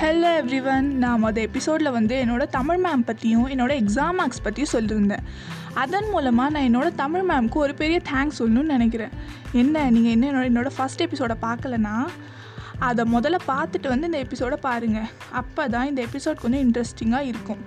Hello 0.00 0.30
everyone 0.38 0.88
நான் 1.02 1.20
மொதல் 1.22 1.44
எபிசோடில் 1.46 1.88
வந்து 1.96 2.14
என்னோடய 2.22 2.48
தமிழ் 2.56 2.80
மேம் 2.84 3.04
பற்றியும் 3.08 3.46
என்னோடய 3.52 3.80
எக்ஸாம் 3.82 4.18
மார்க்ஸ் 4.18 4.42
பற்றியும் 4.46 4.70
சொல்லியிருந்தேன் 4.72 5.22
அதன் 5.82 6.08
மூலமாக 6.14 6.48
நான் 6.54 6.66
என்னோடய 6.68 6.92
தமிழ் 7.00 7.24
மேம்க்கு 7.30 7.58
ஒரு 7.62 7.74
பெரிய 7.74 7.98
தேங்க்ஸ் 8.10 8.38
சொல்லணும்னு 8.40 8.74
நினைக்கிறேன். 8.76 9.14
என்ன 9.62 9.84
நீங்கள் 9.94 10.14
என்ன 10.16 10.28
என்னோட 10.30 10.44
என்னோடய 10.50 10.76
ஃபஸ்ட் 10.78 11.04
எபிசோடை 11.06 11.36
பார்க்கலனா 11.46 11.94
அதை 12.88 13.04
முதல்ல 13.14 13.38
பார்த்துட்டு 13.52 13.88
வந்து 13.92 14.10
இந்த 14.10 14.20
எபிசோடை 14.24 14.58
பாருங்கள் 14.66 15.08
அப்போ 15.40 15.64
தான் 15.76 15.88
இந்த 15.90 16.02
எபிசோட் 16.08 16.42
கொஞ்சம் 16.42 16.64
இன்ட்ரெஸ்டிங்காக 16.66 17.30
இருக்கும். 17.30 17.62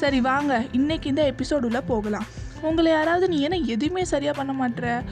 சரி 0.00 0.20
வாங்க 0.30 0.52
இன்றைக்கி 0.80 1.08
இந்த 1.12 1.24
எபிசோடுள்ள 1.34 1.80
போகலாம். 1.92 2.26
உங்களை 2.70 2.90
யாராவது 2.92 3.28
நீ 3.34 3.40
என்ன 3.48 3.60
எதுவுமே 3.76 4.04
சரியாக 4.14 4.36
பண்ண 4.40 4.54
மாட்ற? 4.62 5.04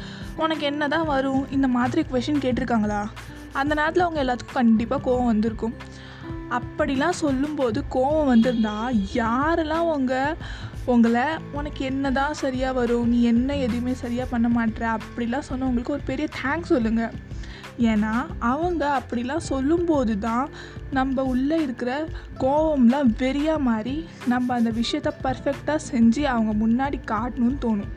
உனக்கு 0.42 0.66
என்ன 0.72 0.88
தான் 0.96 1.08
வரும்? 1.14 1.44
இந்த 1.58 1.68
மாதிரி 1.78 2.04
கொஷின் 2.12 2.44
கேட்டிருக்காங்களா? 2.46 3.00
அந்த 3.60 3.72
நேரத்தில் 3.78 4.06
அவங்க 4.06 4.20
எல்லாத்துக்கும் 4.24 4.60
கண்டிப்பாக 4.62 5.02
கோவம் 5.06 5.30
வந்திருக்கும். 5.32 5.76
அப்படிலாம் 6.50 7.20
சொல்லும்போது 7.24 7.84
கோவம் 7.94 8.30
வந்திருந்தா 8.32 8.76
யாரெல்லாம் 9.14 9.88
உங்கள் 9.94 10.36
உங்களை 10.86 11.24
உனக்கு 11.52 11.84
என்ன 11.84 12.10
தான் 12.10 12.34
சரியாக 12.34 12.72
வரும் 12.72 13.08
நீ 13.08 13.22
என்ன 13.22 13.56
எதுவுமே 13.56 13.94
சரியாக 13.94 14.28
பண்ண 14.30 14.48
மாட்ற? 14.48 14.82
அப்படிலாம் 14.96 15.48
சொன்னவங்களுக்கு 15.48 15.90
ஒரு 15.90 16.02
பெரிய 16.06 16.28
தேங்க்ஸ் 16.42 16.72
சொல்லுங்கள் 16.74 17.14
ஏன்னா 17.78 18.12
அவங்க 18.38 19.00
அப்படிலாம் 19.00 19.48
சொல்லும்போது 19.48 20.18
தான் 20.18 20.48
நம்ம 20.90 21.24
உள்ளே 21.24 21.62
இருக்கிற 21.62 22.08
கோவம்லாம் 22.38 23.10
வெறியாக 23.18 23.58
மாறி 23.58 24.08
நம்ம 24.26 24.54
அந்த 24.54 24.70
விஷயத்த 24.70 25.10
பர்ஃபெக்டாக 25.22 25.86
செஞ்சு 25.92 26.22
அவங்க 26.22 26.66
முன்னாடி 26.66 27.00
காட்டணும்னு 27.06 27.58
தோணும். 27.64 27.92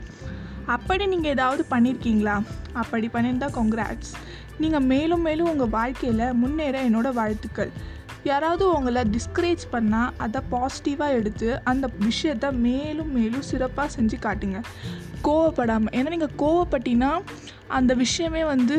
அப்படி 0.66 1.06
நீங்கள் 1.06 1.30
ஏதாவது 1.30 1.64
பண்ணியிருக்கீங்களா 1.70 2.36
அப்படி 2.72 3.08
பண்ணியிருந்தால் 3.08 3.56
கொங்க்ராட்ஸ் 3.56 4.12
நீங்கள் 4.58 4.80
மேலும் 4.80 5.20
மேலும் 5.20 5.48
உங்கள் 5.48 5.68
வாழ்க்கையில் 5.68 6.32
முன்னேற 6.32 6.84
என்னோடய 6.88 7.12
வாழ்த்துக்கள். 7.12 7.72
யாராவது 8.24 8.64
உங்களை 8.74 9.02
டிஸ்கரேஜ் 9.14 9.62
பண்ணால் 9.72 10.10
அதை 10.24 10.40
பாசிட்டிவாக 10.50 11.16
எடுத்து 11.18 11.48
அந்த 11.70 11.86
விஷயத்த 12.08 12.52
மேலும் 12.66 13.12
மேலும் 13.12 13.46
சிறப்பாக 13.50 13.88
செஞ்சு 13.96 14.16
காட்டுங்க. 14.26 14.58
கோவப்படாமல் 15.26 15.94
ஏன்னா 15.98 16.12
நீங்கள் 16.14 16.36
கோவப்பட்டீங்கன்னா 16.42 17.10
அந்த 17.78 17.94
விஷயமே 17.94 18.44
வந்து 18.44 18.76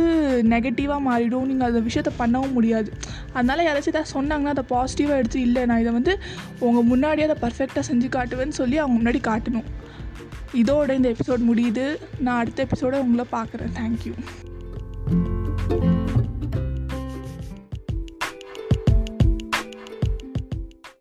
நெகட்டிவாக 0.54 1.02
மாறிடும். 1.10 1.48
நீங்கள் 1.52 1.70
அந்த 1.70 1.82
விஷயத்த 1.90 2.12
பண்ணவும் 2.20 2.56
முடியாது. 2.58 2.90
அதனால் 3.34 3.66
யாராச்சும் 3.68 3.94
ஏதாவது 3.94 4.14
சொன்னாங்கன்னா 4.16 4.56
அதை 4.56 4.66
பாசிட்டிவாக 4.70 5.22
எடுத்து 5.22 5.42
இல்லை 5.42 5.66
நான் 5.66 5.80
இதை 5.80 5.94
வந்து 5.94 6.16
உங்கள் 6.60 6.90
முன்னாடியே 6.92 7.28
அதை 7.30 7.38
பர்ஃபெக்டாக 7.46 7.86
செஞ்சு 7.92 8.10
காட்டுவேன்னு 8.18 8.60
சொல்லி 8.62 8.78
அவங்க 8.78 8.98
முன்னாடி 9.00 9.22
காட்டணும். 9.30 9.70
இதோட 10.62 10.90
இந்த 11.00 11.10
எபிசோட் 11.16 11.48
முடியுது. 11.52 11.86
நான் 12.20 12.40
அடுத்த 12.40 12.68
எபிசோட 12.68 12.96
உங்களை 13.06 13.26
பார்க்குறேன். 13.32 13.74
தேங்க்யூ 13.82 14.16